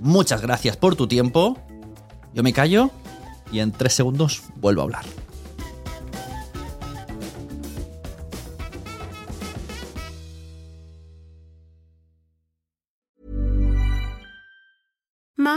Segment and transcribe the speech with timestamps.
[0.00, 1.58] Muchas gracias por tu tiempo.
[2.34, 2.90] Yo me callo
[3.50, 5.04] y en tres segundos vuelvo a hablar.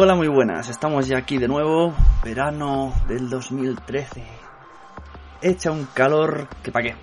[0.00, 0.68] Hola, muy buenas.
[0.68, 1.92] Estamos ya aquí de nuevo.
[2.22, 4.22] Verano del 2013.
[5.42, 6.94] Echa un calor que pa' qué.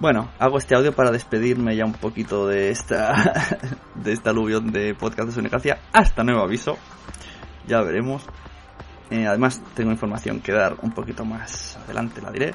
[0.00, 3.58] Bueno, hago este audio para despedirme ya un poquito de esta
[3.94, 6.78] de esta aluvión de podcast de Sunecracia hasta nuevo aviso.
[7.66, 8.24] Ya veremos.
[9.10, 12.54] Eh, además, tengo información que dar un poquito más adelante, la diré.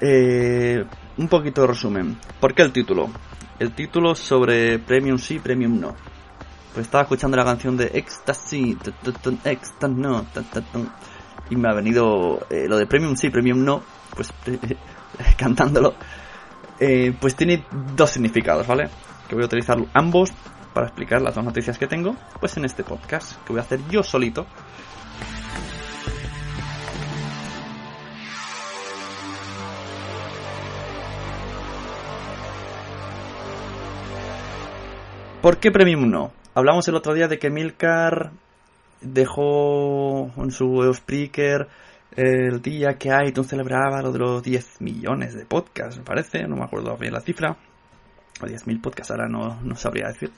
[0.00, 0.82] Eh,
[1.18, 2.16] un poquito de resumen.
[2.40, 3.10] ¿Por qué el título?
[3.58, 6.15] El título sobre Premium sí, Premium no.
[6.76, 8.76] Pues estaba escuchando la canción de Ecstasy,
[9.44, 10.26] Ecstasy no,
[11.48, 13.82] y me ha venido eh, lo de Premium sí, Premium no,
[14.14, 14.30] pues
[15.38, 15.94] cantándolo.
[17.18, 17.64] pues tiene
[17.96, 18.90] dos significados, ¿vale?
[19.26, 20.34] Que voy a utilizar ambos
[20.74, 23.80] para explicar las dos noticias que tengo, pues en este podcast, que voy a hacer
[23.88, 24.44] yo solito.
[35.40, 36.32] ¿Por qué Premium no?
[36.56, 38.32] Hablamos el otro día de que Milcar
[39.02, 41.68] dejó en su Spreaker
[42.12, 46.56] el día que iTunes celebraba lo de los 10 millones de podcasts, me parece, no
[46.56, 47.58] me acuerdo bien la cifra.
[48.40, 50.30] O 10.000 podcasts, ahora no, no sabría decir.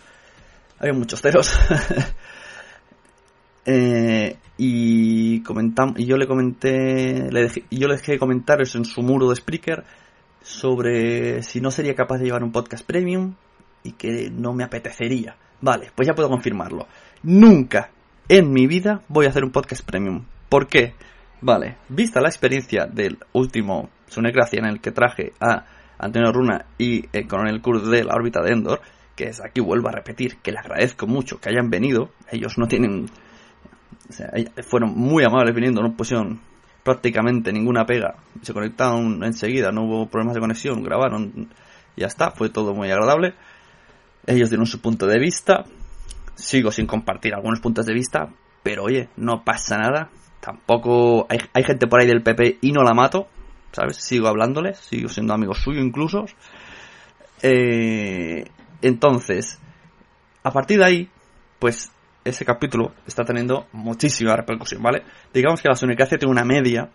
[0.80, 1.56] Había muchos ceros.
[3.64, 9.02] eh, y comentamos, y yo le comenté, le dejé, yo le dejé comentarios en su
[9.02, 9.84] muro de Spreaker
[10.42, 13.36] sobre si no sería capaz de llevar un podcast premium
[13.84, 15.36] y que no me apetecería.
[15.60, 16.86] Vale, pues ya puedo confirmarlo.
[17.22, 17.90] Nunca
[18.28, 20.24] en mi vida voy a hacer un podcast premium.
[20.48, 20.94] ¿Por qué?
[21.40, 25.64] Vale, vista la experiencia del último Sunecracia en el que traje a
[25.98, 28.80] Antonio Runa y el coronel Kurt de la órbita de Endor,
[29.14, 32.10] que es aquí vuelvo a repetir que le agradezco mucho que hayan venido.
[32.30, 33.06] Ellos no tienen.
[34.08, 34.30] O sea,
[34.62, 36.40] fueron muy amables viniendo, no pusieron
[36.82, 38.16] prácticamente ninguna pega.
[38.42, 41.48] Se conectaron enseguida, no hubo problemas de conexión, grabaron,
[41.96, 43.34] ya está, fue todo muy agradable.
[44.28, 45.64] Ellos dieron su punto de vista.
[46.34, 48.28] Sigo sin compartir algunos puntos de vista,
[48.62, 50.10] pero oye, no pasa nada.
[50.40, 53.26] Tampoco hay, hay gente por ahí del PP y no la mato,
[53.72, 53.96] ¿sabes?
[53.96, 56.26] Sigo hablándoles, sigo siendo amigo suyo incluso.
[57.42, 58.44] Eh,
[58.82, 59.58] entonces,
[60.42, 61.10] a partir de ahí,
[61.58, 61.90] pues
[62.22, 65.04] ese capítulo está teniendo muchísima repercusión, ¿vale?
[65.32, 66.90] Digamos que la Sunicracia tiene una media,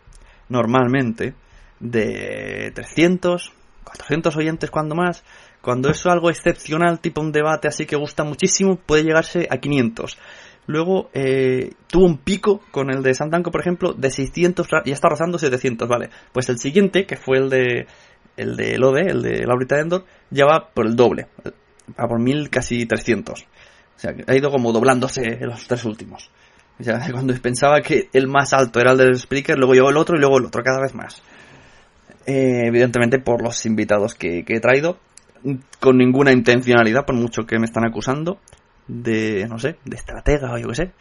[0.50, 1.34] normalmente,
[1.80, 3.52] de 300,
[3.84, 5.24] 400 oyentes cuando más.
[5.64, 10.18] Cuando es algo excepcional, tipo un debate así que gusta muchísimo, puede llegarse a 500.
[10.68, 15.08] Luego eh, tuvo un pico con el de Santanco, por ejemplo, de 600 y está
[15.08, 16.10] rozando 700, ¿vale?
[16.34, 17.88] Pues el siguiente, que fue el de
[18.36, 21.28] el de Lode, el de Laurita Endor, ya va por el doble,
[21.98, 23.42] va por 1000 casi 300.
[23.42, 23.46] O
[23.96, 26.30] sea, ha ido como doblándose los tres últimos.
[26.78, 29.98] O sea, cuando pensaba que el más alto era el del Spreaker, luego llegó el
[29.98, 31.24] otro y luego el otro, cada vez más.
[32.26, 34.98] Eh, evidentemente por los invitados que he traído,
[35.80, 38.40] con ninguna intencionalidad, por mucho que me están acusando
[38.88, 40.92] de, no sé, de estratega o yo qué sé.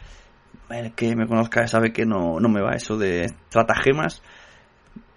[0.69, 4.21] El que me conozca sabe que no, no me va eso de estratagemas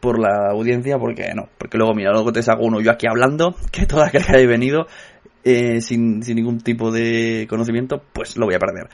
[0.01, 3.55] por la audiencia, porque no, porque luego mira, luego te saco uno yo aquí hablando,
[3.73, 4.87] que toda que haya venido
[5.45, 8.89] eh, sin, sin ningún tipo de conocimiento, pues lo voy a perder.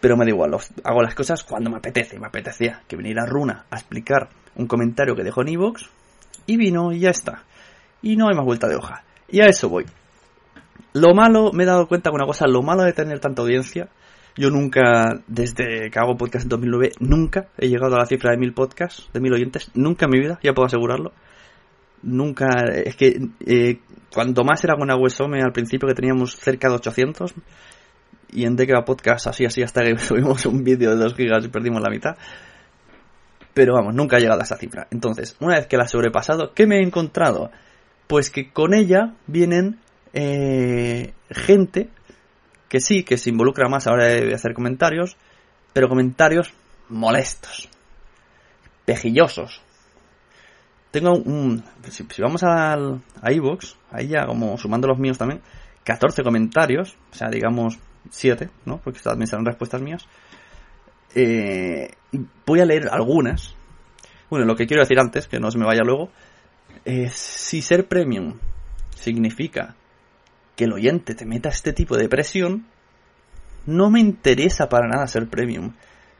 [0.00, 0.52] Pero me da igual,
[0.84, 2.20] hago las cosas cuando me apetece.
[2.20, 5.90] Me apetecía que viniera Runa a explicar un comentario que dejó en Evox,
[6.46, 7.44] y vino y ya está.
[8.02, 9.04] Y no hay más vuelta de hoja.
[9.28, 9.84] Y a eso voy.
[10.94, 13.88] Lo malo, me he dado cuenta de una cosa, lo malo de tener tanta audiencia,
[14.36, 18.38] yo nunca, desde que hago podcast en 2009, nunca he llegado a la cifra de
[18.38, 21.12] mil podcasts, de mil oyentes, nunca en mi vida, ya puedo asegurarlo.
[22.02, 23.80] Nunca, es que eh,
[24.12, 27.34] cuanto más era buena Wesome al principio que teníamos cerca de 800,
[28.30, 31.48] y en Decra Podcast así, así, hasta que subimos un vídeo de 2 gigas y
[31.48, 32.16] perdimos la mitad.
[33.54, 34.86] Pero vamos, nunca he llegado a esa cifra.
[34.90, 37.50] Entonces, una vez que la he sobrepasado, ¿qué me he encontrado?
[38.08, 39.78] Pues que con ella vienen
[40.12, 41.90] eh, gente
[42.68, 45.16] que sí, que se involucra más a la de hacer comentarios,
[45.72, 46.52] pero comentarios
[46.88, 47.68] molestos,
[48.84, 49.62] pejillosos.
[50.90, 51.62] Tengo un...
[51.90, 55.40] Si, vamos al, a iVoox, ahí ya como sumando los míos también,
[55.84, 57.78] 14 comentarios, o sea, digamos
[58.10, 58.78] 7, ¿no?
[58.78, 60.06] Porque también serán respuestas mías.
[61.14, 61.90] Eh,
[62.46, 63.54] voy a leer algunas.
[64.30, 66.10] Bueno, lo que quiero decir antes, que no se me vaya luego,
[66.88, 68.38] es si ser premium
[68.96, 69.76] significa
[70.56, 72.64] que el oyente te meta este tipo de presión,
[73.66, 75.74] no me interesa para nada ser premium.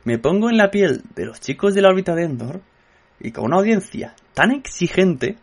[0.05, 2.61] Me pongo en la piel de los chicos de la órbita de Endor
[3.19, 5.37] y con una audiencia tan exigente,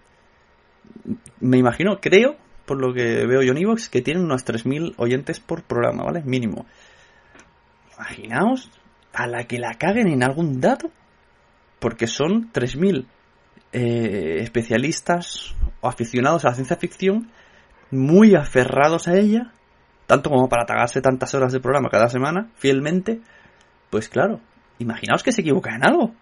[1.39, 2.37] me imagino, creo,
[2.67, 6.21] por lo que veo yo en Evox, que tienen unos 3.000 oyentes por programa, ¿vale?
[6.23, 6.67] Mínimo.
[7.95, 8.69] Imaginaos
[9.11, 10.91] a la que la caguen en algún dato,
[11.79, 13.07] porque son 3.000
[13.77, 17.29] eh, especialistas o aficionados a la ciencia ficción
[17.91, 19.51] muy aferrados a ella,
[20.07, 23.19] tanto como para tagarse tantas horas de programa cada semana, fielmente,
[23.89, 24.39] pues claro,
[24.79, 26.15] imaginaos que se equivocan en algo.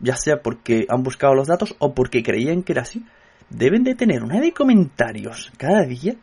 [0.00, 3.04] Ya sea porque han buscado los datos o porque creían que era así.
[3.50, 6.14] Deben de tener una de comentarios cada día.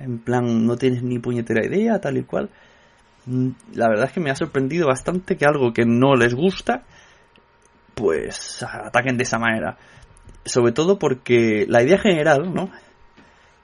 [0.00, 2.48] En plan, no tienes ni puñetera idea, tal y cual.
[3.26, 6.84] Mm, la verdad es que me ha sorprendido bastante que algo que no les gusta,
[7.94, 9.76] pues ataquen de esa manera
[10.44, 12.70] sobre todo porque la idea general, ¿no?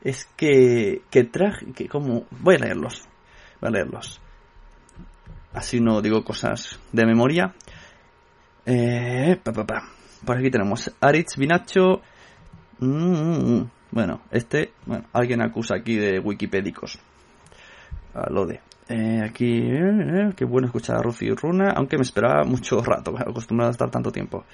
[0.02, 3.06] Es que, que traje, que como, voy a leerlos,
[3.60, 4.20] voy a leerlos.
[5.52, 7.54] Así no digo cosas de memoria.
[8.64, 9.82] Eh, pa, pa, pa.
[10.24, 12.00] Por aquí tenemos Aritz Binacho.
[12.78, 16.98] Mm, bueno, este, bueno, alguien acusa aquí de wikipédicos.
[18.14, 18.60] A lo de.
[18.92, 22.82] Eh, aquí, eh, eh, qué bueno escuchar a Rufi y Runa, aunque me esperaba mucho
[22.82, 24.44] rato, acostumbrado a estar tanto tiempo.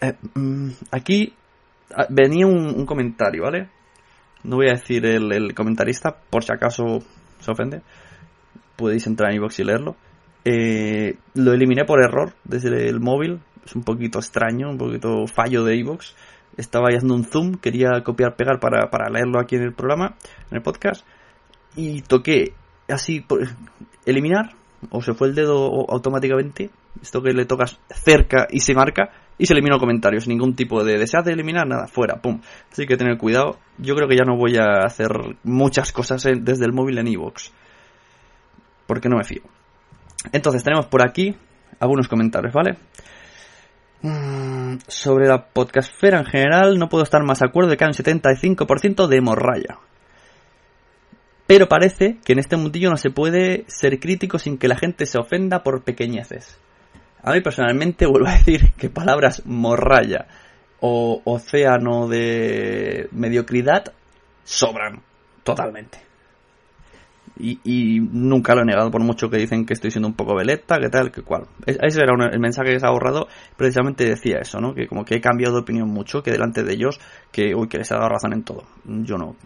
[0.00, 1.32] Eh, mm, aquí
[1.94, 3.68] ah, venía un, comentario, ¿vale?
[4.42, 7.00] No voy a decir el, comentarista, por si acaso
[7.38, 7.82] se ofende.
[8.74, 9.96] Podéis entrar en iVoox y leerlo.
[10.44, 13.40] Eh, lo eliminé por error desde el móvil.
[13.64, 16.14] Es un poquito extraño, un poquito fallo de iVoox.
[16.56, 20.16] Estaba haciendo un zoom, quería copiar, pegar para, para leerlo aquí en el programa,
[20.50, 21.06] en el podcast.
[21.76, 22.54] Y toqué
[22.90, 23.46] así, por,
[24.04, 24.54] eliminar,
[24.90, 26.70] o se fue el dedo automáticamente.
[27.02, 30.98] Esto que le tocas cerca y se marca y se eliminó comentarios, ningún tipo de
[30.98, 32.40] deseas de eliminar, nada, fuera, pum.
[32.70, 33.58] Así que tener cuidado.
[33.78, 35.10] Yo creo que ya no voy a hacer
[35.44, 37.50] muchas cosas desde el móvil en iVoox.
[38.86, 39.42] porque no me fío.
[40.32, 41.34] Entonces tenemos por aquí
[41.78, 42.76] algunos comentarios, ¿vale?
[44.02, 47.88] Mm, sobre la podcastfera en general, no puedo estar más de acuerdo de que hay
[47.88, 49.78] un 75% de morralla.
[51.50, 55.04] Pero parece que en este mundillo no se puede ser crítico sin que la gente
[55.04, 56.56] se ofenda por pequeñeces.
[57.24, 60.28] A mí personalmente vuelvo a decir que palabras morralla
[60.78, 63.92] o océano de mediocridad
[64.44, 65.02] sobran
[65.42, 65.98] totalmente.
[67.36, 70.78] Y, nunca lo he negado por mucho que dicen que estoy siendo un poco veleta,
[70.78, 71.48] que tal, que cual.
[71.66, 73.26] Ese era el mensaje que se ha ahorrado,
[73.56, 74.72] precisamente decía eso, ¿no?
[74.72, 77.00] Que como que he cambiado de opinión mucho, que delante de ellos,
[77.32, 78.64] que uy, que les ha dado razón en todo.
[78.84, 79.36] Yo no,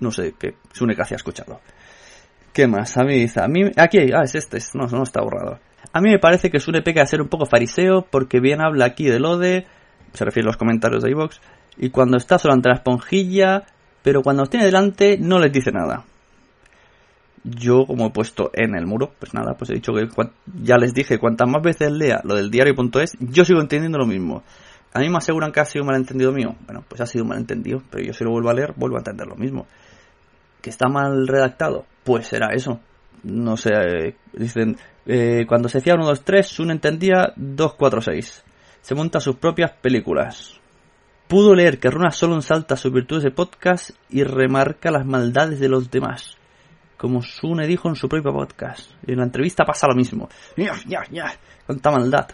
[0.00, 1.60] no sé, que Sune casi ha escuchado.
[2.52, 2.96] ¿Qué más?
[2.96, 5.58] A mí, a mí, aquí, ah, es este, no, no está ahorrado.
[5.92, 8.86] A mí me parece que Sune peca de ser un poco fariseo porque bien habla
[8.86, 9.66] aquí de Lode,
[10.12, 11.40] se refiere a los comentarios de iVox,
[11.76, 13.64] y cuando está solo ante la esponjilla,
[14.02, 16.04] pero cuando los tiene delante no les dice nada.
[17.44, 20.08] Yo, como he puesto en el muro, pues nada, pues he dicho que
[20.62, 24.42] ya les dije, cuantas más veces lea lo del diario.es, yo sigo entendiendo lo mismo.
[24.92, 26.56] A mí me aseguran que ha sido un malentendido mío.
[26.64, 29.00] Bueno, pues ha sido un malentendido, pero yo si lo vuelvo a leer, vuelvo a
[29.00, 29.66] entender lo mismo.
[30.60, 31.86] ¿Que está mal redactado?
[32.04, 32.80] Pues será eso.
[33.22, 34.76] No sé, eh, dicen,
[35.46, 38.44] cuando se decía 1, 2, 3, uno entendía 2, 4, 6.
[38.80, 40.58] Se monta sus propias películas.
[41.26, 45.68] Pudo leer que Runa solo ensalta sus virtudes de podcast y remarca las maldades de
[45.68, 46.38] los demás.
[46.96, 48.92] Como Sune dijo en su propio podcast.
[49.06, 50.28] Y en la entrevista pasa lo mismo.
[50.56, 51.32] ¡Ya, ya, ya!
[51.66, 52.28] ¡Cuánta maldad!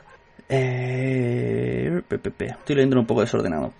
[0.48, 2.02] Eh...
[2.08, 3.72] Estoy leyendo un poco desordenado.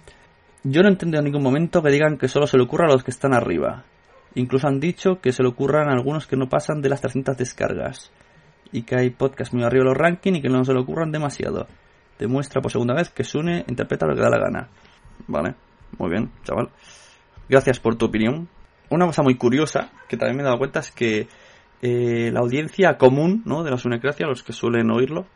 [0.65, 2.93] Yo no he entendido en ningún momento que digan que solo se le ocurra a
[2.93, 3.85] los que están arriba.
[4.35, 7.37] Incluso han dicho que se le ocurran a algunos que no pasan de las 300
[7.37, 8.11] descargas
[8.73, 11.13] y que hay podcasts muy arriba de los rankings y que no se le ocurran
[11.13, 11.69] demasiado.
[12.19, 14.69] Demuestra por segunda vez que Sune interpreta lo que da la gana.
[15.29, 15.55] Vale,
[15.99, 16.71] muy bien, chaval.
[17.49, 18.49] Gracias por tu opinión.
[18.91, 21.29] Una cosa muy curiosa que también me he dado cuenta es que
[21.83, 23.63] eh, la audiencia común ¿no?
[23.63, 25.27] de la Sunecracia, los que suelen oírlo,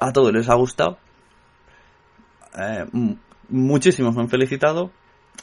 [0.00, 0.98] a todos les ha gustado.
[2.58, 2.86] Eh,
[3.48, 4.90] muchísimos me han felicitado.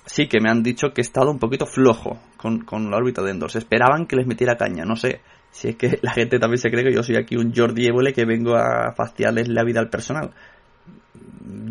[0.05, 3.21] Sí que me han dicho que he estado un poquito flojo con, con la órbita
[3.21, 3.51] de Endor.
[3.51, 4.83] Se esperaban que les metiera caña.
[4.85, 5.21] No sé
[5.51, 8.13] si es que la gente también se cree que yo soy aquí un Jordi Évole
[8.13, 10.31] que vengo a faciarles la vida al personal.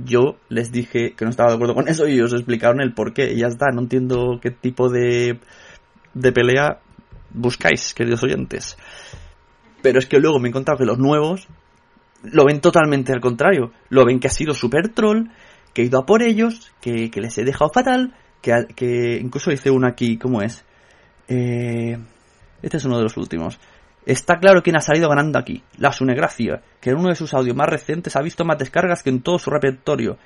[0.04, 3.12] Yo les dije que no estaba de acuerdo con eso y ellos explicaron el por
[3.12, 3.32] qué.
[3.32, 5.38] Y ya está, no entiendo qué tipo de,
[6.14, 6.80] de pelea
[7.30, 8.76] buscáis, queridos oyentes.
[9.82, 11.48] Pero es que luego me he encontrado que los nuevos
[12.22, 13.72] lo ven totalmente al contrario.
[13.88, 15.28] Lo ven que ha sido super troll,
[15.74, 19.70] que he ido a por ellos, que, les he dejado fatal, que, que incluso dice
[19.70, 20.64] uno aquí, ¿cómo es?
[21.28, 21.98] Eh,
[22.62, 23.58] este es uno de los últimos.
[24.04, 27.56] Está claro quién ha salido ganando aquí, la Sunegracia, que en uno de sus audios
[27.56, 30.18] más recientes ha visto más descargas que en todo su repertorio.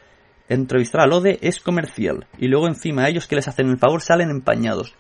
[0.49, 4.31] Entrevistar a Lode es comercial, y luego encima ellos que les hacen el favor salen
[4.31, 4.95] empañados.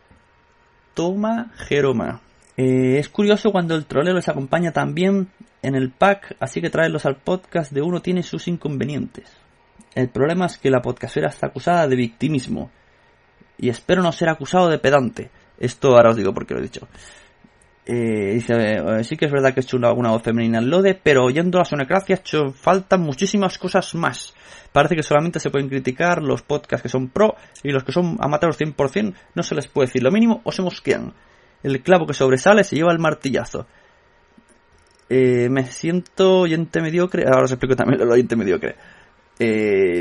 [0.92, 2.20] Toma Jeroma.
[2.56, 5.28] Eh, es curioso cuando el troleo les acompaña también
[5.62, 9.30] en el pack, así que traerlos al podcast de uno tiene sus inconvenientes.
[9.95, 12.71] El problema es que la podcastera está acusada de victimismo.
[13.59, 15.30] Y espero no ser acusado de pedante.
[15.59, 16.87] Esto ahora os digo porque lo he dicho.
[17.88, 20.99] Eh, dice, eh, sí que es verdad que he hecho una, voz femenina en Lode,
[21.00, 24.35] pero oyendo a Sonecracia hecho faltan muchísimas cosas más.
[24.73, 28.16] Parece que solamente se pueden criticar los podcasts que son pro y los que son
[28.21, 31.14] amateurs 100% no se les puede decir lo mínimo o se mosquean.
[31.62, 33.66] El clavo que sobresale se lleva el martillazo.
[35.09, 37.25] Eh, me siento oyente mediocre.
[37.25, 38.75] Ahora os explico también lo oyente mediocre.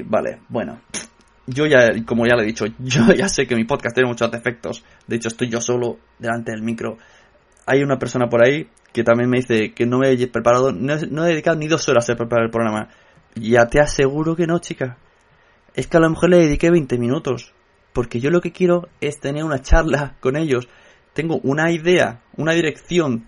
[0.05, 0.81] Vale, bueno.
[1.47, 4.31] Yo ya, como ya le he dicho, yo ya sé que mi podcast tiene muchos
[4.31, 4.83] defectos.
[5.07, 6.97] De hecho, estoy yo solo delante del micro
[7.65, 10.93] hay una persona por ahí que también me dice que no me he preparado, no,
[10.93, 12.89] he dedicado ni dos horas a preparar el programa.
[13.35, 14.97] Ya te aseguro que no, chica.
[15.73, 17.53] Es que a lo mejor le dediqué 20 minutos.
[17.91, 20.69] Porque yo lo que quiero es tener una charla con ellos.
[21.13, 23.25] Tengo una idea, una dirección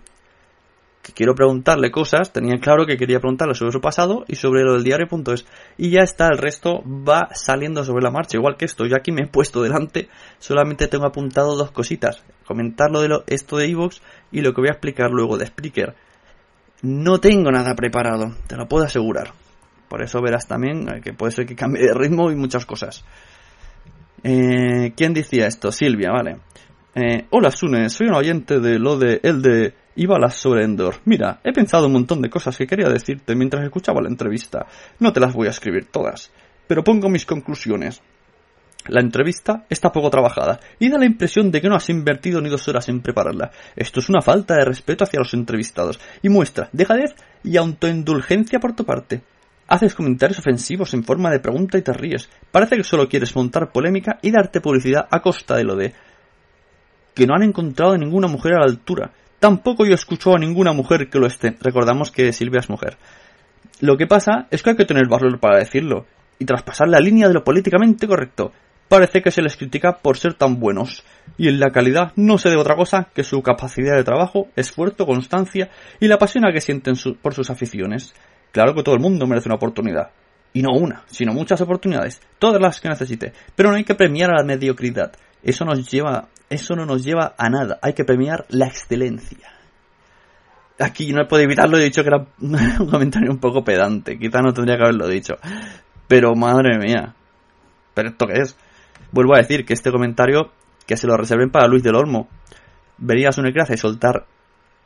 [1.14, 4.84] quiero preguntarle cosas, tenía claro que quería preguntarle sobre su pasado y sobre lo del
[4.84, 5.46] diario.es.
[5.76, 8.86] Y ya está, el resto va saliendo sobre la marcha, igual que esto.
[8.86, 12.22] Yo aquí me he puesto delante, solamente tengo apuntado dos cositas.
[12.46, 15.46] Comentar lo de lo, esto de Evox y lo que voy a explicar luego de
[15.46, 15.94] Spreaker.
[16.82, 19.32] No tengo nada preparado, te lo puedo asegurar.
[19.88, 23.04] Por eso verás también eh, que puede ser que cambie de ritmo y muchas cosas.
[24.22, 25.72] Eh, ¿Quién decía esto?
[25.72, 26.38] Silvia, vale.
[26.94, 30.94] Eh, hola Sune, soy un oyente de lo de el de y balas sobre Endor.
[31.06, 34.64] Mira, he pensado un montón de cosas que quería decirte mientras escuchaba la entrevista.
[35.00, 36.30] No te las voy a escribir todas,
[36.68, 38.00] pero pongo mis conclusiones.
[38.86, 42.48] La entrevista está poco trabajada y da la impresión de que no has invertido ni
[42.48, 43.50] dos horas en prepararla.
[43.74, 48.76] Esto es una falta de respeto hacia los entrevistados y muestra dejadez y autoindulgencia por
[48.76, 49.22] tu parte.
[49.66, 52.30] Haces comentarios ofensivos en forma de pregunta y te ríes.
[52.52, 55.92] Parece que solo quieres montar polémica y darte publicidad a costa de lo de
[57.14, 59.10] que no han encontrado ninguna mujer a la altura.
[59.40, 61.56] Tampoco yo escucho a ninguna mujer que lo esté.
[61.60, 62.96] Recordamos que Silvia es mujer.
[63.80, 66.06] Lo que pasa es que hay que tener valor para decirlo
[66.38, 68.52] y traspasar la línea de lo políticamente correcto.
[68.88, 71.04] Parece que se les critica por ser tan buenos,
[71.36, 75.04] y en la calidad no se debe otra cosa que su capacidad de trabajo, esfuerzo,
[75.04, 75.68] constancia
[76.00, 78.14] y la pasión a que sienten por sus aficiones.
[78.50, 80.10] Claro que todo el mundo merece una oportunidad.
[80.54, 83.34] Y no una, sino muchas oportunidades, todas las que necesite.
[83.54, 85.12] Pero no hay que premiar a la mediocridad.
[85.42, 87.78] Eso nos lleva eso no nos lleva a nada.
[87.82, 89.52] Hay que premiar la excelencia.
[90.78, 92.26] Aquí no he podido evitarlo, he dicho que era
[92.80, 94.18] un comentario un poco pedante.
[94.18, 95.34] Quizá no tendría que haberlo dicho.
[96.06, 97.14] Pero madre mía.
[97.94, 98.56] ¿Pero esto qué es?
[99.12, 100.52] Vuelvo a decir que este comentario
[100.86, 102.28] que se lo reserven para Luis del Olmo.
[102.96, 104.26] Vería a su y soltar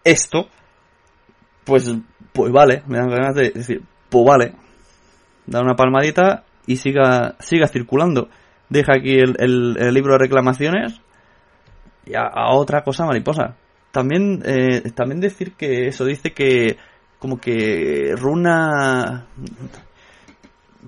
[0.05, 0.49] esto.
[1.65, 1.95] pues,
[2.33, 4.55] pues vale, me dan ganas de decir, pues vale,
[5.47, 8.29] da una palmadita y siga, siga circulando.
[8.73, 9.37] Deja aquí el,
[9.79, 11.01] el, libro de reclamaciones
[12.07, 13.55] y a, otra cosa mariposa.
[13.91, 16.79] También, eh, también decir que eso dice que
[17.19, 19.27] como que Runa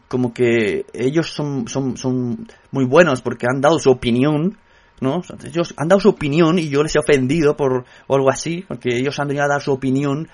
[0.08, 4.56] como que ellos son, son, son muy buenos porque han dado su opinión
[5.00, 5.22] ¿no?
[5.44, 8.96] Ellos han dado su opinión y yo les he ofendido por o algo así, porque
[8.96, 10.28] ellos han venido a dar su opinión.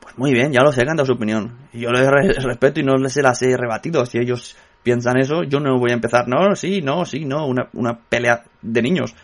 [0.00, 1.58] Pues muy bien, ya lo sé que han dado su opinión.
[1.72, 2.08] Y yo les
[2.42, 4.04] respeto y no les las he rebatido.
[4.06, 7.68] Si ellos piensan eso, yo no voy a empezar, no, sí, no, sí, no, una,
[7.72, 9.14] una pelea de niños.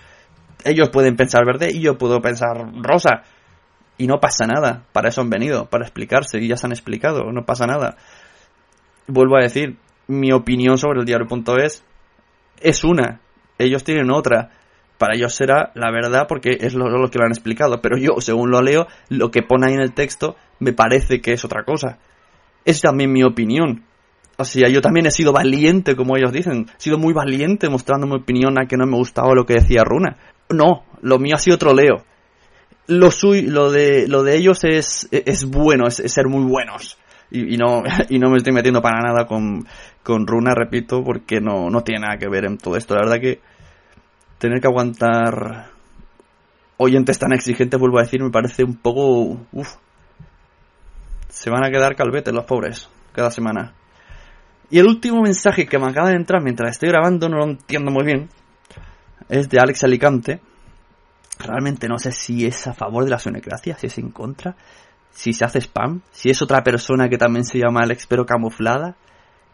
[0.64, 3.22] Ellos pueden pensar verde y yo puedo pensar rosa.
[3.98, 4.84] Y no pasa nada.
[4.92, 6.38] Para eso han venido, para explicarse.
[6.38, 7.96] Y ya se han explicado, no pasa nada.
[9.06, 9.76] Vuelvo a decir,
[10.08, 11.84] mi opinión sobre el diario.es
[12.60, 13.20] es una
[13.58, 14.50] ellos tienen otra.
[14.98, 17.80] Para ellos será la verdad porque es lo, que lo han explicado.
[17.82, 21.32] Pero yo, según lo leo, lo que pone ahí en el texto me parece que
[21.32, 21.98] es otra cosa.
[22.64, 23.84] Es también mi opinión.
[24.44, 26.66] Sea, yo también he sido valiente, como ellos dicen.
[26.76, 29.82] He sido muy valiente mostrando mi opinión a que no me gustaba lo que decía
[29.82, 30.16] Runa.
[30.50, 32.04] No, lo mío ha sido troleo.
[32.86, 36.98] Lo, suyo, lo, de, lo de ellos es, es bueno, es, ser muy buenos.
[37.30, 39.66] Y, no, y no me estoy metiendo para nada con,
[40.02, 42.94] con Runa, repito, porque no, no tiene nada que ver en todo esto.
[42.94, 43.40] La verdad que
[44.38, 45.70] tener que aguantar
[46.76, 49.40] oyentes tan exigentes, vuelvo a decir, me parece un poco...
[49.52, 49.76] Uf.
[51.28, 53.74] Se van a quedar calvetes los pobres cada semana.
[54.70, 57.90] Y el último mensaje que me acaba de entrar mientras estoy grabando, no lo entiendo
[57.90, 58.28] muy bien,
[59.28, 60.40] es de Alex Alicante.
[61.38, 64.56] Realmente no sé si es a favor de la sonecracia, si es en contra,
[65.10, 68.96] si se hace spam, si es otra persona que también se llama Alex pero camuflada.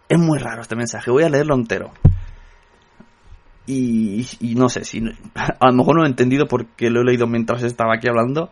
[0.09, 1.93] Es muy raro este mensaje, voy a leerlo entero.
[3.67, 5.01] Y, no sé si.
[5.35, 8.51] A lo mejor no lo he entendido porque lo he leído mientras estaba aquí hablando.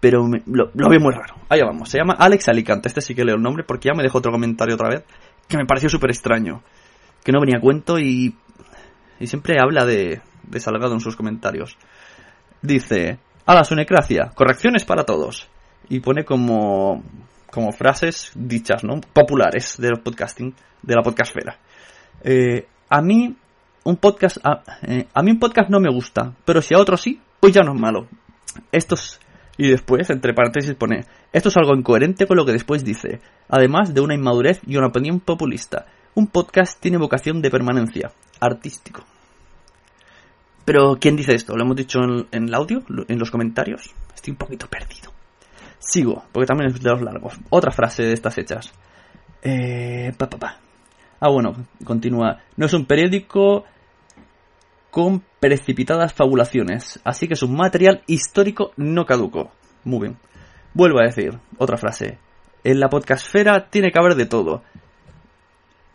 [0.00, 1.34] Pero lo, veo muy raro.
[1.48, 1.88] Allá vamos.
[1.88, 2.88] Se llama Alex Alicante.
[2.88, 5.04] Este sí que leo el nombre porque ya me dejó otro comentario otra vez.
[5.48, 6.62] Que me pareció súper extraño.
[7.24, 8.36] Que no venía a cuento y.
[9.20, 11.76] Y siempre habla de, de Salgado en sus comentarios.
[12.62, 15.48] Dice: A la sunecracia, correcciones para todos.
[15.88, 17.02] Y pone como
[17.50, 19.00] como frases dichas, ¿no?
[19.00, 21.58] Populares del podcasting, de la podcastfera.
[22.22, 23.36] Eh, a mí
[23.84, 24.38] un podcast,
[24.82, 27.62] eh, a, mí un podcast no me gusta, pero si a otro sí, pues ya
[27.62, 28.06] no es malo.
[28.72, 29.20] Estos
[29.58, 33.92] y después, entre paréntesis, pone, esto es algo incoherente con lo que después dice, además
[33.92, 35.86] de una inmadurez y una opinión populista.
[36.14, 39.04] Un podcast tiene vocación de permanencia, artístico.
[40.64, 41.56] Pero, ¿quién dice esto?
[41.56, 41.98] ¿Lo hemos dicho
[42.30, 42.84] en, el audio?
[43.08, 43.90] ¿En los comentarios?
[44.14, 45.12] Estoy un poquito perdido.
[45.80, 47.34] Sigo, porque también es de los largos.
[47.50, 48.72] Otra frase de estas hechas.
[49.42, 50.58] Eh, pa, pa, pa.
[51.20, 52.38] Ah, bueno, continúa.
[52.56, 53.64] No es un periódico
[54.90, 59.52] con precipitadas fabulaciones, así que es un material histórico no caduco.
[59.84, 60.16] Muy bien.
[60.74, 62.18] Vuelvo a decir, otra frase.
[62.64, 64.62] En la podcastfera tiene que haber de todo.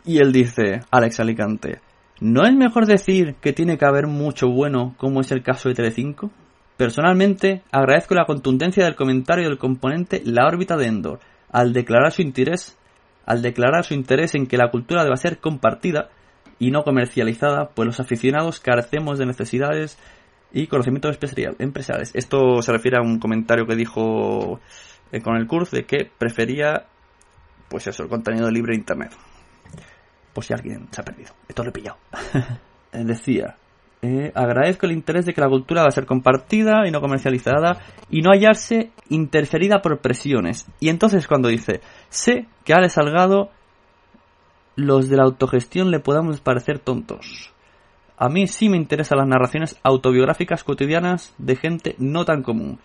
[0.04, 1.80] Y él dice, Alex Alicante,
[2.20, 5.74] ¿no es mejor decir que tiene que haber mucho bueno como es el caso de
[5.74, 6.30] Telecinco?
[6.76, 12.22] Personalmente, agradezco la contundencia del comentario del componente La órbita de Endor, al declarar su
[12.22, 12.76] interés,
[13.24, 16.10] al declarar su interés en que la cultura deba ser compartida
[16.58, 19.98] y no comercializada, pues los aficionados carecemos de necesidades
[20.52, 21.18] y conocimientos
[21.58, 22.14] empresariales.
[22.14, 24.60] Esto se refiere a un comentario que dijo
[25.10, 26.86] eh, con el curso de que prefería,
[27.68, 29.12] pues eso, el contenido libre de internet.
[30.32, 31.32] Por si alguien se ha perdido.
[31.48, 31.98] Esto lo he pillado.
[32.92, 33.56] Decía,
[34.06, 37.78] eh, agradezco el interés de que la cultura va a ser compartida y no comercializada
[38.10, 40.66] y no hallarse interferida por presiones.
[40.78, 43.50] Y entonces cuando dice, sé que Ale Salgado
[44.76, 47.52] los de la autogestión le podamos parecer tontos.
[48.16, 52.78] A mí sí me interesan las narraciones autobiográficas cotidianas de gente no tan común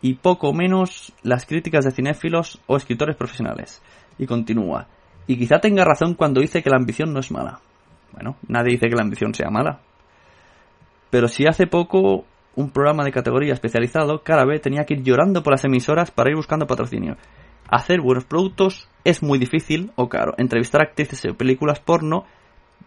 [0.00, 3.80] y poco menos las críticas de cinéfilos o escritores profesionales.
[4.18, 4.88] Y continúa.
[5.26, 7.60] Y quizá tenga razón cuando dice que la ambición no es mala.
[8.12, 9.80] Bueno, nadie dice que la ambición sea mala.
[11.10, 12.24] Pero si hace poco
[12.56, 16.30] un programa de categoría especializado, cada vez tenía que ir llorando por las emisoras para
[16.30, 17.16] ir buscando patrocinio.
[17.72, 20.34] Hacer buenos productos es muy difícil o caro.
[20.36, 22.26] Entrevistar actrices en películas porno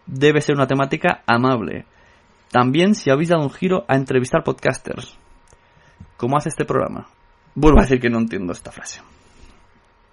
[0.06, 1.86] debe ser una temática amable.
[2.52, 5.18] También si habéis dado un giro a entrevistar podcasters.
[6.16, 7.08] ¿Cómo hace este programa?
[7.56, 9.00] Vuelvo a decir que no entiendo esta frase.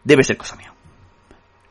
[0.04, 0.74] Debe ser cosa mía.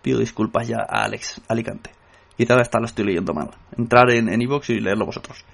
[0.01, 1.91] Pido disculpas ya a Alex Alicante.
[2.37, 3.51] Quizá hasta lo estoy leyendo mal.
[3.77, 5.45] Entrar en Evox y leerlo vosotros.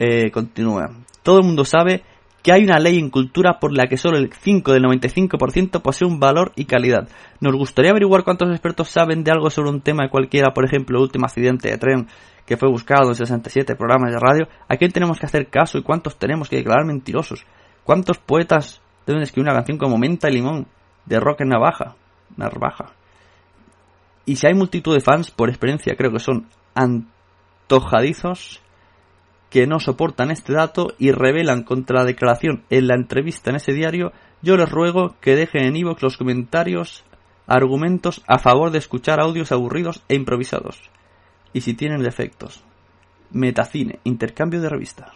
[0.00, 0.90] Eh, continúa.
[1.22, 2.02] Todo el mundo sabe
[2.44, 6.06] que hay una ley en cultura por la que solo el 5 del 95% posee
[6.06, 7.08] un valor y calidad.
[7.40, 11.04] Nos gustaría averiguar cuántos expertos saben de algo sobre un tema cualquiera, por ejemplo, el
[11.04, 12.06] último accidente de tren
[12.46, 14.46] que fue buscado en 67 programas de radio.
[14.68, 17.44] ¿A quién tenemos que hacer caso y cuántos tenemos que declarar mentirosos?
[17.82, 20.66] ¿Cuántos poetas deben escribir una canción como Menta y Limón?
[21.06, 21.96] de rock en navaja,
[22.36, 22.92] navaja.
[24.26, 28.60] Y si hay multitud de fans, por experiencia creo que son antojadizos
[29.54, 33.72] que no soportan este dato y revelan contra la declaración en la entrevista en ese
[33.72, 34.10] diario,
[34.42, 37.04] yo les ruego que dejen en iVoox los comentarios,
[37.46, 40.90] argumentos a favor de escuchar audios aburridos e improvisados.
[41.52, 42.64] Y si tienen defectos.
[43.30, 45.12] Metacine, intercambio de revistas.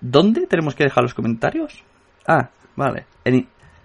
[0.00, 1.84] ¿Dónde tenemos que dejar los comentarios?
[2.26, 3.04] Ah, vale.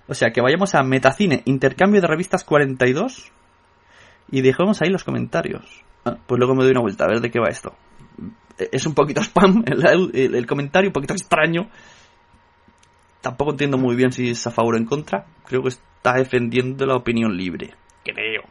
[0.07, 3.29] o sea, que vayamos a Metacine, intercambio de revistas 42
[4.31, 5.83] y dejemos ahí los comentarios.
[6.05, 7.75] Ah, pues luego me doy una vuelta a ver de qué va esto
[8.57, 11.69] es un poquito spam el, comentario, un poquito extraño.
[13.21, 15.25] Tampoco entiendo muy bien si es a favor o en contra.
[15.45, 17.73] Creo que está defendiendo la opinión libre.
[18.03, 18.43] Creo.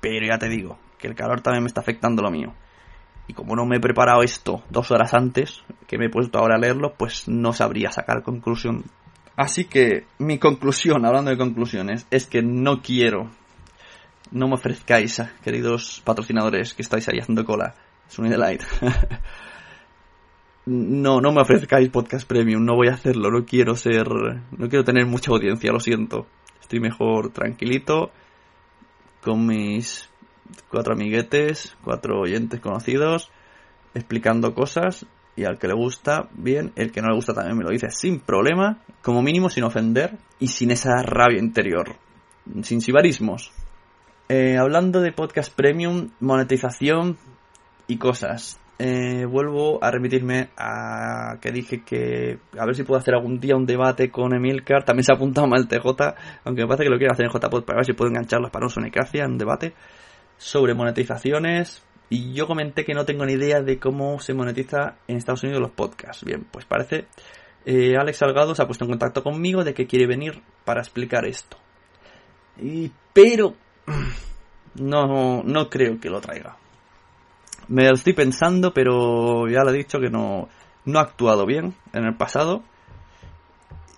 [0.00, 2.54] Pero ya te digo, que el calor también me está afectando lo mío.
[3.26, 6.56] Y como no me he preparado esto dos horas antes, que me he puesto ahora
[6.56, 8.84] a leerlo, pues no sabría sacar conclusión.
[9.36, 13.30] Así que mi conclusión, hablando de conclusiones, es que no quiero,
[14.32, 17.74] no me ofrezcáis, queridos patrocinadores que estáis ahí haciendo cola,
[18.10, 18.62] Sony Light.
[20.66, 24.84] no, no me ofrezcáis podcast premium, no voy a hacerlo, no quiero ser, no quiero
[24.84, 26.26] tener mucha audiencia, lo siento.
[26.60, 28.10] Estoy mejor tranquilito
[29.22, 30.10] con mis
[30.68, 33.30] cuatro amiguetes, cuatro oyentes conocidos,
[33.94, 37.64] explicando cosas y al que le gusta, bien, el que no le gusta también me
[37.64, 41.96] lo dice sin problema, como mínimo sin ofender y sin esa rabia interior,
[42.62, 43.52] sin sibarismos.
[44.28, 47.16] Eh, hablando de podcast premium, monetización,
[47.90, 48.60] y cosas.
[48.78, 53.56] Eh, vuelvo a remitirme a que dije que a ver si puedo hacer algún día
[53.56, 54.84] un debate con Emilcar.
[54.84, 55.84] También se ha apuntado mal TJ,
[56.44, 58.66] aunque me parece que lo quiere hacer en JPod para ver si puedo engancharlas para
[58.66, 58.72] un
[59.12, 59.74] en un debate
[60.38, 61.82] sobre monetizaciones.
[62.08, 65.60] Y yo comenté que no tengo ni idea de cómo se monetiza en Estados Unidos
[65.60, 66.24] los podcasts.
[66.24, 67.06] Bien, pues parece.
[67.66, 71.26] Eh, Alex Salgado se ha puesto en contacto conmigo de que quiere venir para explicar
[71.26, 71.58] esto.
[72.58, 73.54] Y, pero
[74.76, 76.56] no, no creo que lo traiga.
[77.68, 80.48] Me lo estoy pensando, pero ya le he dicho que no,
[80.84, 82.62] no ha actuado bien en el pasado.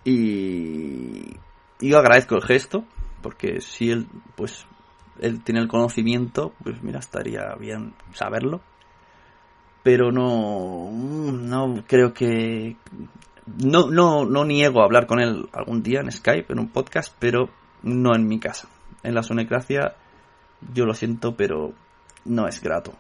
[0.05, 1.37] Y
[1.81, 2.85] yo agradezco el gesto,
[3.22, 4.66] porque si él, pues,
[5.20, 8.61] él tiene el conocimiento, pues mira, estaría bien saberlo.
[9.83, 12.77] Pero no, no creo que,
[13.46, 17.48] no, no, no niego hablar con él algún día en Skype, en un podcast, pero
[17.83, 18.68] no en mi casa.
[19.03, 19.96] En la sonecracia,
[20.72, 21.72] yo lo siento, pero
[22.25, 22.92] no es grato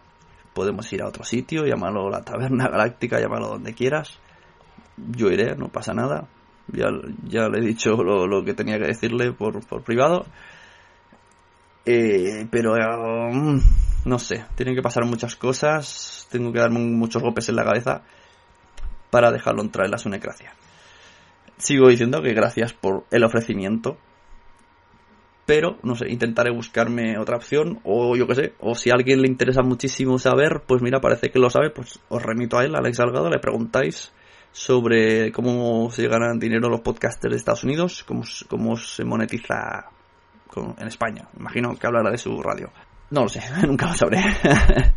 [0.54, 4.18] podemos ir a otro sitio, llamarlo la Taberna Galáctica, llamarlo donde quieras.
[4.96, 6.28] Yo iré, no pasa nada.
[6.68, 6.88] Ya,
[7.24, 10.26] ya le he dicho lo, que tenía que decirle por, por privado.
[11.84, 13.58] Eh, pero mm,
[14.04, 16.28] no sé, tienen que pasar muchas cosas.
[16.30, 18.02] Tengo que darme muchos golpes en la cabeza
[19.10, 20.54] para dejarlo entrar en la sunecracia.
[21.58, 23.98] Sigo diciendo que gracias por el ofrecimiento
[25.46, 29.20] pero no sé, intentaré buscarme otra opción o yo qué sé, o si a alguien
[29.20, 32.74] le interesa muchísimo saber, pues mira, parece que lo sabe, pues os remito a él,
[32.76, 34.12] Alex Salgado, le preguntáis
[34.52, 39.90] sobre cómo se ganan dinero los podcasters de Estados Unidos, cómo, cómo se monetiza
[40.78, 41.28] en España.
[41.38, 42.70] Imagino que hablará de su radio.
[43.10, 44.20] No lo sé, nunca lo sabré.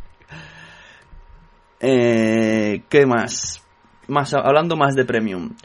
[1.79, 3.63] eh, ¿Qué más?
[4.07, 4.33] más?
[4.33, 5.55] Hablando más de Premium.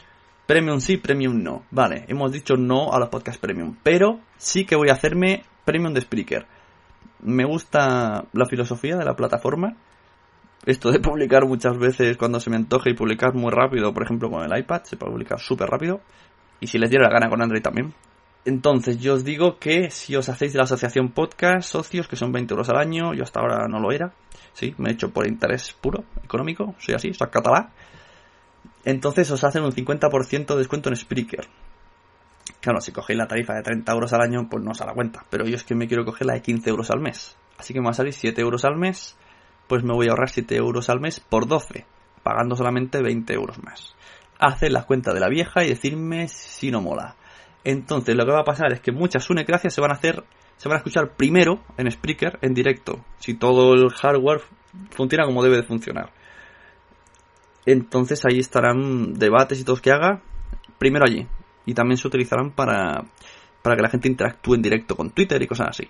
[0.51, 1.63] Premium sí, Premium no.
[1.71, 3.77] Vale, hemos dicho no a los podcasts Premium.
[3.83, 6.45] Pero sí que voy a hacerme Premium de Spreaker.
[7.21, 9.77] Me gusta la filosofía de la plataforma.
[10.65, 14.29] Esto de publicar muchas veces cuando se me antoje y publicar muy rápido, por ejemplo
[14.29, 16.01] con el iPad, se puede publicar súper rápido.
[16.59, 17.93] Y si les diera la gana con Android también.
[18.43, 22.33] Entonces yo os digo que si os hacéis de la asociación podcast, socios, que son
[22.33, 24.11] 20 euros al año, yo hasta ahora no lo era.
[24.51, 27.69] Sí, me he hecho por interés puro, económico, soy así, soy catalán
[28.85, 31.47] entonces os hacen un 50% de descuento en Spreaker.
[32.59, 34.93] Claro, si cogéis la tarifa de 30 euros al año, pues no os a la
[34.93, 35.25] cuenta.
[35.29, 37.35] Pero yo es que me quiero coger la de 15 euros al mes.
[37.57, 39.17] Así que me va a salir 7 euros al mes.
[39.67, 41.85] Pues me voy a ahorrar 7 euros al mes por 12.
[42.23, 43.95] Pagando solamente 20 euros más.
[44.39, 47.15] Haced la cuenta de la vieja y decirme si no mola.
[47.63, 50.23] Entonces lo que va a pasar es que muchas gracias se van a hacer,
[50.57, 53.05] se van a escuchar primero en Spreaker en directo.
[53.19, 54.41] Si todo el hardware
[54.91, 56.11] funciona como debe de funcionar.
[57.65, 60.21] Entonces ahí estarán debates y todos que haga,
[60.77, 61.27] primero allí.
[61.65, 63.03] Y también se utilizarán para,
[63.61, 65.87] para que la gente interactúe en directo con Twitter y cosas así.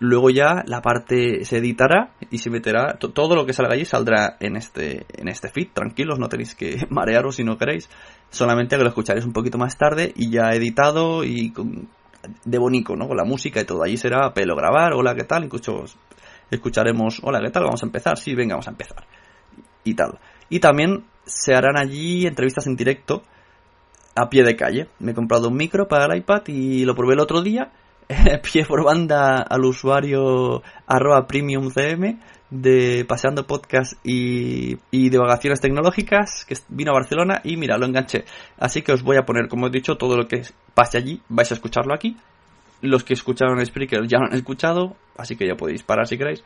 [0.00, 4.36] Luego ya la parte se editará y se meterá, todo lo que salga allí saldrá
[4.40, 7.88] en este, en este feed, tranquilos, no tenéis que marearos si no queréis,
[8.30, 11.88] solamente que lo escucharéis un poquito más tarde y ya editado y con,
[12.44, 13.06] de bonito, ¿no?
[13.06, 13.82] Con la música y todo.
[13.82, 15.44] Allí será pelo grabar, hola, ¿qué tal?
[15.44, 15.84] Incluso
[16.50, 17.64] escucharemos, hola, ¿qué tal?
[17.64, 19.06] Vamos a empezar, sí, venga, vamos a empezar.
[19.84, 20.18] Y tal.
[20.54, 23.24] Y también se harán allí entrevistas en directo
[24.14, 24.86] a pie de calle.
[25.00, 27.72] Me he comprado un micro para el iPad y lo probé el otro día
[28.52, 36.54] pie por banda al usuario arroba premiumcm de Paseando Podcast y, y Divagaciones Tecnológicas, que
[36.68, 38.24] vino a Barcelona y mira, lo enganché.
[38.56, 41.50] Así que os voy a poner, como he dicho, todo lo que pase allí, vais
[41.50, 42.16] a escucharlo aquí.
[42.80, 46.44] Los que escucharon Spreaker ya lo han escuchado, así que ya podéis parar si queréis.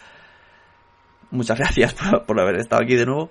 [1.30, 3.30] Muchas gracias por, por haber estado aquí de nuevo.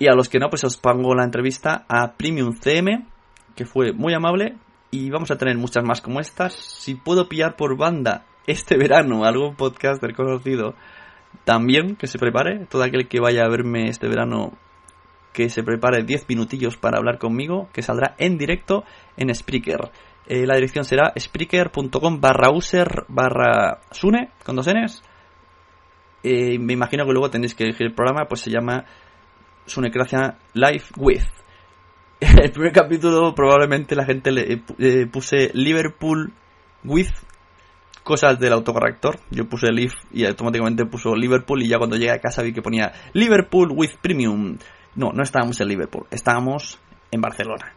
[0.00, 3.06] Y a los que no, pues os pongo la entrevista a Premium CM,
[3.54, 4.56] que fue muy amable.
[4.90, 6.54] Y vamos a tener muchas más como estas.
[6.54, 10.74] Si puedo pillar por banda este verano algún podcaster conocido,
[11.44, 12.64] también que se prepare.
[12.64, 14.54] Todo aquel que vaya a verme este verano,
[15.34, 18.84] que se prepare 10 minutillos para hablar conmigo, que saldrá en directo
[19.18, 19.90] en Spreaker.
[20.26, 25.02] Eh, la dirección será spreaker.com barra user barra sune, con dos n's.
[26.22, 28.86] Eh, me imagino que luego tendréis que elegir el programa, pues se llama
[29.70, 31.24] Sunecracia Live With.
[32.20, 36.32] El primer capítulo probablemente la gente le eh, puse Liverpool
[36.84, 37.08] With
[38.02, 39.20] cosas del autocorrector.
[39.30, 42.62] Yo puse Live y automáticamente puso Liverpool y ya cuando llegué a casa vi que
[42.62, 44.58] ponía Liverpool with Premium.
[44.96, 46.80] No, no estábamos en Liverpool, estábamos
[47.12, 47.72] en Barcelona.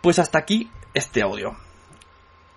[0.00, 1.52] Pues hasta aquí este audio.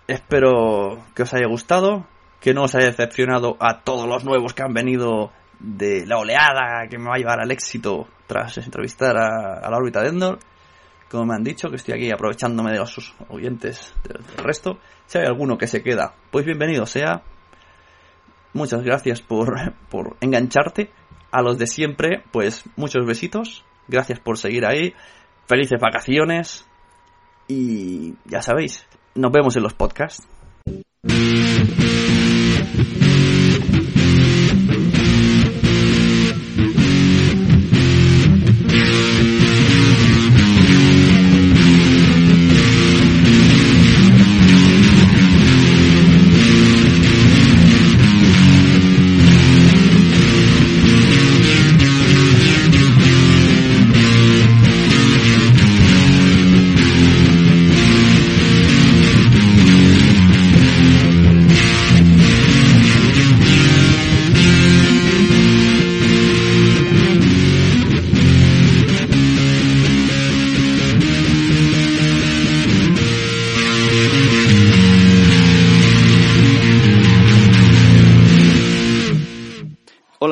[0.08, 2.06] Espero que os haya gustado,
[2.40, 6.86] que no os haya decepcionado a todos los nuevos que han venido de la oleada
[6.88, 10.38] que me va a llevar al éxito tras entrevistar a, la órbita de Endor.
[11.10, 14.78] Como me han dicho, que estoy aquí aprovechándome de los oyentes del resto.
[15.06, 17.22] Si hay alguno que se queda, pues bienvenido sea.
[18.52, 20.90] Muchas gracias por, por engancharte.
[21.30, 23.64] A los de siempre, pues muchos besitos.
[23.88, 24.94] Gracias por seguir ahí.
[25.46, 26.66] Felices vacaciones.
[27.48, 30.26] Y ya sabéis, nos vemos en los podcasts.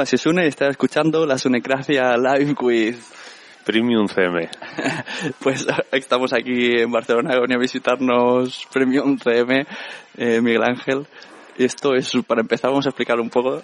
[0.05, 2.97] Hola, soy Sune y estás escuchando la Sunecracia Live with
[3.65, 4.51] Premium CM.
[5.41, 9.67] pues estamos aquí en Barcelona, venía a visitarnos Premium CM,
[10.19, 11.07] eh, Miguel Ángel.
[11.57, 13.63] Esto es, para empezar, vamos a explicar un poco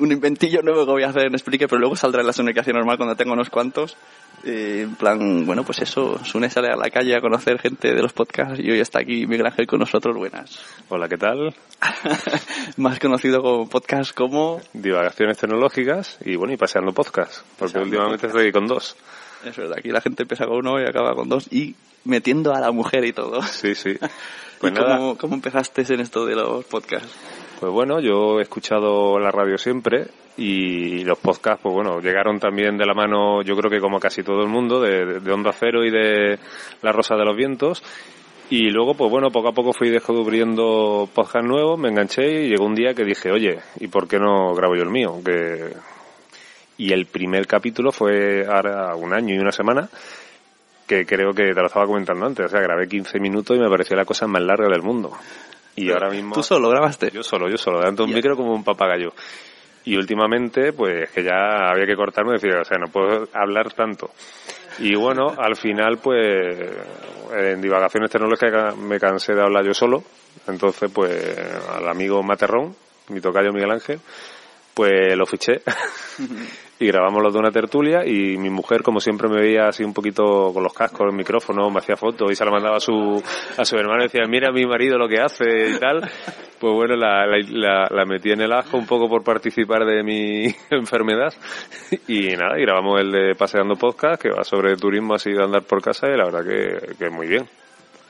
[0.00, 2.74] un inventillo nuevo que voy a hacer en Explique, pero luego saldrá en la Sunecracia
[2.74, 3.96] normal cuando tenga unos cuantos.
[4.44, 8.02] Eh, en plan, bueno, pues eso, Sune sale a la calle a conocer gente de
[8.02, 10.16] los podcasts y hoy está aquí Miguel Ángel con nosotros.
[10.16, 10.58] Buenas.
[10.88, 11.54] Hola, ¿qué tal?
[12.76, 14.60] Más conocido como podcast como...
[14.72, 18.96] Divagaciones tecnológicas y bueno, y paseando podcast, porque últimamente estoy con dos.
[19.44, 21.74] Es verdad, aquí la gente empieza con uno y acaba con dos y
[22.04, 23.42] metiendo a la mujer y todo.
[23.42, 23.98] Sí, sí.
[24.60, 27.08] Pues cómo, cómo empezaste en esto de los podcasts?
[27.60, 30.06] Pues bueno, yo he escuchado la radio siempre
[30.38, 34.22] y los podcasts, pues bueno, llegaron también de la mano, yo creo que como casi
[34.22, 36.38] todo el mundo, de, de Onda Cero y de
[36.80, 37.82] La Rosa de los Vientos.
[38.48, 42.64] Y luego, pues bueno, poco a poco fui descubriendo podcasts nuevos, me enganché y llegó
[42.64, 45.20] un día que dije, oye, ¿y por qué no grabo yo el mío?
[45.22, 45.74] Que...
[46.78, 49.86] Y el primer capítulo fue ahora un año y una semana,
[50.86, 53.68] que creo que te lo estaba comentando antes, o sea, grabé 15 minutos y me
[53.68, 55.12] pareció la cosa más larga del mundo.
[55.76, 56.34] Y ahora mismo...
[56.34, 57.10] ¿Tú solo grabaste?
[57.10, 59.12] Yo solo, yo solo, delante de un micro como un papagayo.
[59.84, 64.10] Y últimamente, pues que ya había que cortarme, decir, o sea, no puedo hablar tanto.
[64.78, 66.70] Y bueno, al final, pues
[67.32, 70.02] en divagaciones tecnológicas me cansé de hablar yo solo.
[70.46, 72.74] Entonces, pues al amigo Materrón,
[73.08, 74.00] mi tocayo Miguel Ángel,
[74.74, 75.62] pues lo fiché.
[76.82, 79.92] Y grabamos los de una tertulia y mi mujer como siempre me veía así un
[79.92, 83.22] poquito con los cascos, el micrófono, me hacía fotos y se la mandaba a su,
[83.58, 86.00] a su hermano y decía mira mi marido lo que hace y tal
[86.58, 90.46] pues bueno la, la, la, metí en el ajo un poco por participar de mi
[90.70, 91.34] enfermedad.
[92.08, 95.64] Y nada y grabamos el de Paseando Podcast que va sobre turismo así de andar
[95.64, 97.46] por casa y la verdad que, que muy bien.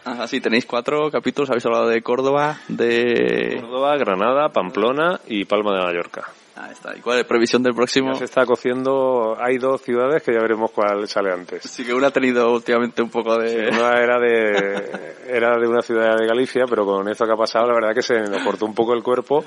[0.05, 3.59] Ah, sí, tenéis cuatro capítulos, habéis hablado de Córdoba, de...
[3.61, 6.31] Córdoba, Granada, Pamplona y Palma de Mallorca.
[6.63, 6.95] Ah, está.
[6.95, 8.13] ¿Y cuál es la previsión del próximo?
[8.13, 11.63] Ya se está cociendo, hay dos ciudades que ya veremos cuál sale antes.
[11.63, 13.69] Sí, que una ha tenido últimamente un poco de...
[13.69, 17.67] una era de, era de una ciudad de Galicia, pero con esto que ha pasado
[17.67, 19.43] la verdad que se nos cortó un poco el cuerpo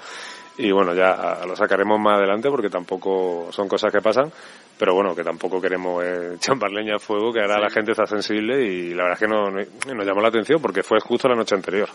[0.58, 4.32] y bueno, ya lo sacaremos más adelante porque tampoco son cosas que pasan,
[4.80, 8.08] pero bueno, que tampoco queremos eh, champar leña al fuego, que ahora la gente está
[8.08, 11.36] sensible y la verdad es que no, nos llamó la atención porque fue justo la
[11.36, 11.90] noche anterior.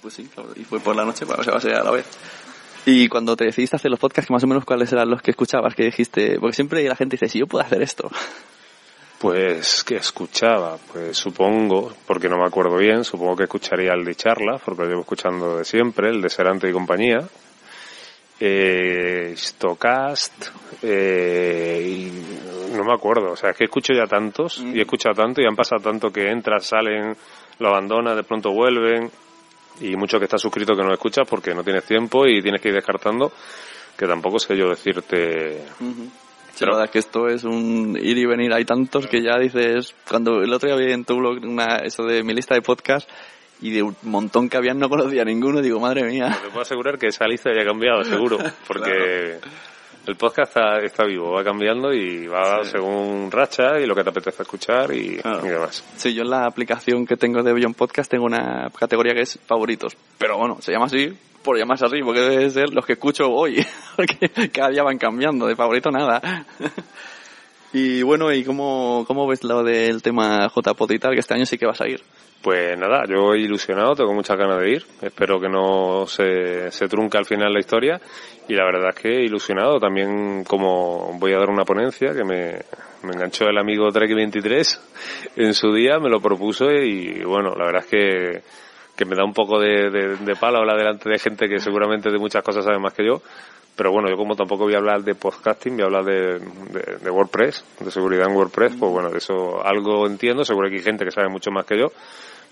[0.00, 1.90] Pues sí, claro, y fue por la noche, o sea, va a ser a la
[1.90, 2.06] vez.
[2.86, 5.74] Y cuando te decidiste hacer los podcasts, más o menos cuáles eran los que escuchabas,
[5.74, 8.10] que dijiste, porque siempre la gente dice, si yo puedo hacer esto.
[9.20, 14.14] Pues que escuchaba, pues supongo, porque no me acuerdo bien, supongo que escucharía el de
[14.14, 17.28] charla, porque lo llevo escuchando de siempre, el de Serante y compañía,
[18.40, 20.46] eh, Stocast,
[20.80, 25.14] eh, y no me acuerdo, o sea, es que escucho ya tantos, y he escuchado
[25.14, 27.14] tanto, y han pasado tanto que entras, salen,
[27.58, 29.10] lo abandonas, de pronto vuelven,
[29.80, 32.68] y mucho que estás suscrito que no escuchas porque no tienes tiempo y tienes que
[32.68, 33.32] ir descartando,
[33.96, 35.64] que tampoco sé yo decirte...
[36.54, 38.52] Sí, la verdad es que esto es un ir y venir.
[38.52, 42.02] Hay tantos que ya dices, cuando el otro día vi en tu blog una, eso
[42.02, 43.08] de mi lista de podcast
[43.62, 46.38] y de un montón que habían no conocía ninguno, digo, madre mía.
[46.42, 49.38] Te puedo asegurar que esa lista ya ha cambiado, seguro, porque
[50.06, 52.70] el podcast está, está, vivo, va cambiando y va Sí.
[52.72, 55.46] según racha y lo que te apetece escuchar y, Claro.
[55.46, 55.84] y demás.
[55.96, 59.38] Sí, yo en la aplicación que tengo de Beyond Podcast tengo una categoría que es
[59.46, 59.96] favoritos.
[60.18, 63.64] Pero bueno, se llama así por llamarse así, porque debe ser los que escucho hoy.
[63.96, 66.20] Porque cada día van cambiando, de favorito nada.
[67.72, 71.12] Y bueno, ¿y cómo, cómo ves lo del tema JPod y tal?
[71.14, 72.02] Que este año sí que vas a ir.
[72.42, 74.86] Pues nada, yo ilusionado, tengo muchas ganas de ir.
[75.02, 78.00] Espero que no se, se trunque al final la historia.
[78.48, 82.62] Y la verdad es que ilusionado también, como voy a dar una ponencia que me,
[83.02, 84.80] me enganchó el amigo Trek23
[85.36, 88.42] en su día, me lo propuso y bueno, la verdad es que,
[88.96, 92.10] que me da un poco de, de, de palo hablar delante de gente que seguramente
[92.10, 93.20] de muchas cosas sabe más que yo.
[93.80, 96.98] Pero bueno, yo como tampoco voy a hablar de podcasting, voy a hablar de, de,
[97.02, 100.82] de WordPress, de seguridad en WordPress, pues bueno, de eso algo entiendo, seguro que hay
[100.82, 101.86] gente que sabe mucho más que yo,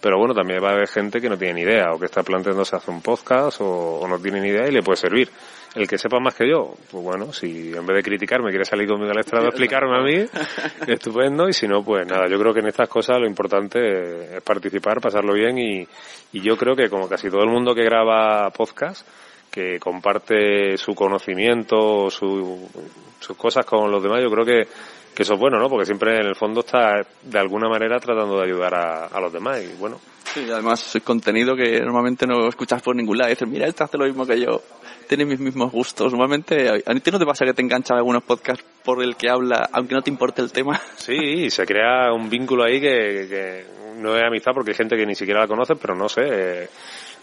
[0.00, 2.22] pero bueno, también va a haber gente que no tiene ni idea, o que está
[2.22, 5.28] planteándose hacer un podcast, o, o no tiene ni idea y le puede servir.
[5.74, 8.88] El que sepa más que yo, pues bueno, si en vez de criticarme quiere salir
[8.88, 10.24] conmigo al estrado a explicarme a mí,
[10.90, 14.42] estupendo, y si no, pues nada, yo creo que en estas cosas lo importante es
[14.42, 15.86] participar, pasarlo bien, y,
[16.32, 19.06] y yo creo que como casi todo el mundo que graba podcast,
[19.50, 22.68] que comparte su conocimiento, su,
[23.18, 24.68] sus cosas con los demás, yo creo que,
[25.14, 25.68] que eso es bueno, ¿no?
[25.68, 29.32] Porque siempre en el fondo está de alguna manera tratando de ayudar a, a los
[29.32, 29.98] demás y bueno,
[30.34, 33.30] Sí, además es contenido que normalmente no escuchas por ningún lado.
[33.30, 34.60] Dices, mira, este hace lo mismo que yo.
[35.08, 36.12] Tiene mis mismos gustos.
[36.12, 39.70] Normalmente, ¿a ti no te pasa que te enganchan algunos podcasts por el que habla,
[39.72, 40.78] aunque no te importe el tema?
[40.96, 43.64] sí, se crea un vínculo ahí que, que
[43.96, 46.68] no es amistad porque hay gente que ni siquiera la conoce, pero no sé, eh,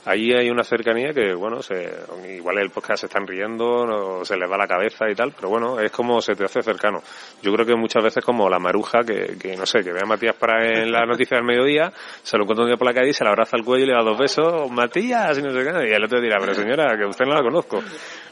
[0.06, 1.91] ahí hay una cercanía que, bueno, se,
[2.30, 5.50] igual el podcast se están riendo, no, se les va la cabeza y tal, pero
[5.50, 7.02] bueno, es como se te hace cercano.
[7.41, 10.06] Yo creo que muchas veces como la maruja que, que no sé, que ve a
[10.06, 11.91] Matías para en la noticia del mediodía,
[12.24, 13.94] se lo encuentra un día por la calle se le abraza al cuello y le
[13.94, 17.06] da dos besos, Matías, y no sé qué, y el otro dirá, pero señora, que
[17.06, 17.82] usted no la conozco.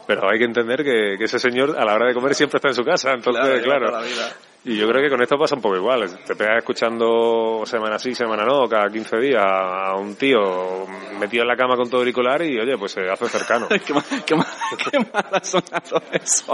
[0.06, 2.68] Pero hay que entender que, que ese señor a la hora de comer siempre está
[2.68, 4.00] en su casa, entonces, claro.
[4.66, 6.10] Y yo creo que con esto pasa un poco igual.
[6.26, 10.86] Te pegas escuchando semana sí, semana no, cada 15 días a un tío
[11.20, 13.68] metido en la cama con todo auricular y oye, pues se hace cercano.
[13.86, 14.48] qué, ma- qué, ma-
[14.92, 15.40] qué mal ha
[16.14, 16.54] eso.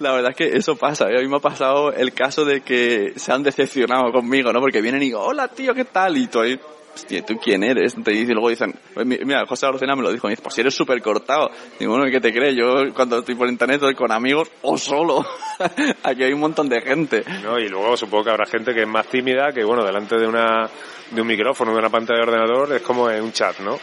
[0.00, 1.10] La verdad es que eso pasa.
[1.10, 1.18] ¿eh?
[1.18, 4.58] A mí me ha pasado el caso de que se han decepcionado conmigo, ¿no?
[4.60, 6.16] Porque vienen y digo, hola tío, ¿qué tal?
[6.16, 6.58] Y ahí,
[6.94, 7.94] hostia, ¿tú quién eres?
[8.02, 8.74] Te dice, y luego dicen,
[9.04, 11.50] mi- mira, José Arocena me lo dijo, me dice, pues si eres súper cortado.
[11.78, 12.54] Digo, bueno, ¿qué te crees?
[12.56, 15.24] Yo cuando estoy por internet estoy con amigos o solo.
[16.02, 17.22] Aquí hay un montón de gente.
[17.42, 17.58] ¿no?
[17.58, 20.68] Y luego supongo que habrá gente que es más tímida, que bueno, delante de una
[21.10, 23.78] de un micrófono, de una pantalla de ordenador, es como en un chat, ¿no?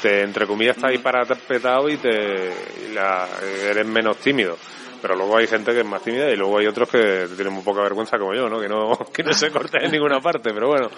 [0.00, 3.28] Te, entre comillas, estás ahí parapetado y te y la,
[3.70, 4.56] eres menos tímido.
[5.02, 7.64] Pero luego hay gente que es más tímida y luego hay otros que tienen muy
[7.64, 8.60] poca vergüenza como yo, ¿no?
[8.60, 10.54] Que no, que no se corta en ninguna parte.
[10.54, 10.88] Pero bueno,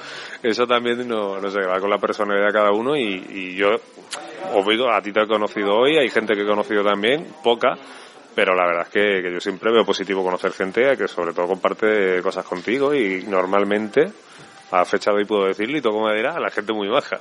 [0.43, 3.71] eso también no, no sé, va con la personalidad de cada uno y, y yo
[4.53, 7.77] os digo, a ti te he conocido hoy, hay gente que he conocido también, poca,
[8.35, 12.21] pero la verdad es que, yo siempre veo positivo conocer gente que sobre todo comparte
[12.23, 14.11] cosas contigo y normalmente,
[14.71, 17.21] a fecha de hoy puedo decirlo y todo como dirá, la gente muy baja.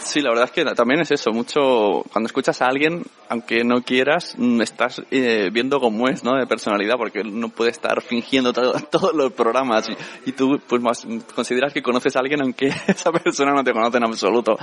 [0.00, 3.82] Sí, la verdad es que también es eso, mucho, cuando escuchas a alguien, aunque no
[3.82, 6.36] quieras, mm, estás eh, viendo cómo es, ¿no?
[6.36, 10.82] De personalidad, porque no puede estar fingiendo todo- todos los programas y, y tú, pues
[10.82, 14.56] más, consideras que conoces a alguien aunque esa persona no te conoce en absoluto.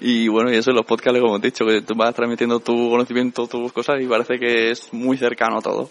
[0.00, 2.90] Y bueno, y eso en los podcasts, como he dicho, que tú vas transmitiendo tu
[2.90, 5.90] conocimiento, tus cosas y parece que es muy cercano todo.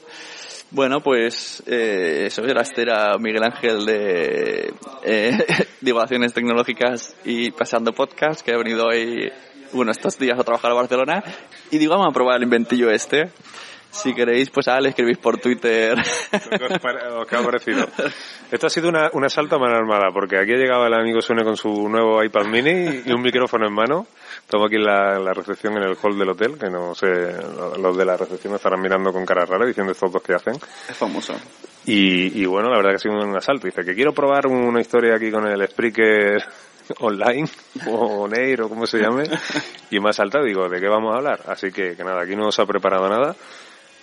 [0.72, 2.86] Bueno, pues eh, eso era, este
[3.20, 4.72] Miguel Ángel de
[5.04, 5.38] eh,
[5.82, 9.32] Divulgaciones Tecnológicas y Pasando Podcast, que ha venido hoy,
[9.74, 11.24] bueno, estos días a trabajar a Barcelona.
[11.72, 13.32] Y digo, vamos a probar el inventillo este.
[13.92, 15.98] Si queréis, pues ahora le escribís por Twitter.
[16.32, 17.88] ¿Qué os, os qué ha parecido?
[18.52, 21.22] Esto ha sido una, un asalto a mano armada, porque aquí ha llegado el amigo
[21.22, 24.08] Sune con su nuevo iPad mini y un micrófono en mano.
[24.42, 27.08] Estamos aquí en la, la recepción en el hall del hotel, que no sé,
[27.80, 30.56] los de la recepción me estarán mirando con cara rara diciendo estos dos que hacen.
[30.56, 31.34] es famoso.
[31.86, 33.66] Y, y bueno, la verdad que ha sido un asalto.
[33.68, 36.44] Dice que quiero probar una historia aquí con el Spreaker
[37.00, 37.48] online,
[37.88, 39.24] o Neir, o como se llame,
[39.92, 41.42] y me ha saltado, digo, ¿de qué vamos a hablar?
[41.48, 43.36] Así que, que nada, aquí no se ha preparado nada,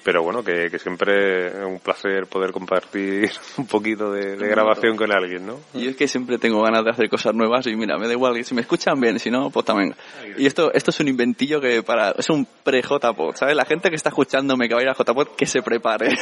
[0.06, 3.28] pero bueno, que, que siempre es un placer poder compartir
[3.58, 5.58] un poquito de, de grabación con alguien, ¿no?
[5.74, 8.44] Y es que siempre tengo ganas de hacer cosas nuevas y mira, me da igual,
[8.44, 9.96] si me escuchan bien, si no, pues también.
[10.38, 13.56] Y esto, esto es un inventillo que para, es un pre-JPod, ¿sabes?
[13.56, 16.10] La gente que está escuchándome que va a ir a JPod, que se prepare.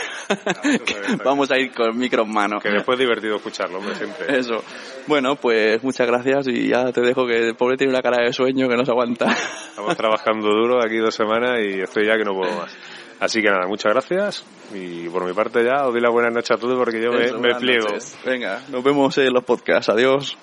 [0.64, 2.58] Que Vamos a ir con micro en mano.
[2.60, 4.38] Que después es divertido escucharlo, hombre, siempre.
[4.38, 4.64] Eso.
[5.06, 8.32] Bueno, pues muchas gracias y ya te dejo que el pobre tiene una cara de
[8.32, 9.26] sueño que no se aguanta.
[9.26, 12.74] Estamos trabajando duro aquí dos semanas y estoy ya que no puedo más.
[13.20, 14.44] Así que nada, muchas gracias
[14.74, 17.24] y por mi parte ya os doy la buena noche a todos porque yo me,
[17.24, 17.86] Eso, me buenas pliego.
[17.88, 18.16] noches.
[18.24, 19.88] Venga, nos vemos en los podcasts.
[19.88, 20.36] Adiós.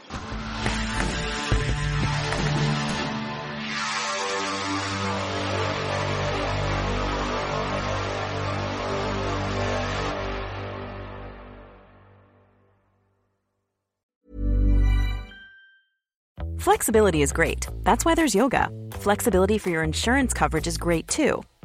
[16.58, 17.68] Flexibility is great.
[17.84, 18.70] That's why there's yoga.
[18.94, 21.42] Flexibility for your insurance coverage is great too.